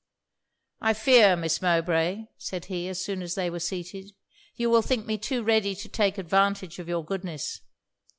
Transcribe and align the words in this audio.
'I 0.81 0.93
fear, 0.95 1.35
Miss 1.35 1.61
Mowbray,' 1.61 2.25
said 2.35 2.65
he, 2.65 2.87
as 2.89 2.99
soon 3.05 3.21
as 3.21 3.35
they 3.35 3.51
were 3.51 3.59
seated, 3.59 4.13
'you 4.55 4.67
will 4.71 4.81
think 4.81 5.05
me 5.05 5.19
too 5.19 5.43
ready 5.43 5.75
to 5.75 5.87
take 5.87 6.17
advantage 6.17 6.79
of 6.79 6.87
your 6.89 7.05
goodness. 7.05 7.61